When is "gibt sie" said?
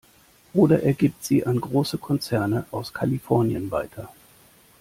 0.93-1.45